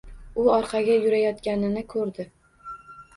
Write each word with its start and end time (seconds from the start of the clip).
U 0.43 0.43
orqaga 0.53 0.95
yurayotganini 1.03 1.83
koʻrdi. 1.91 2.25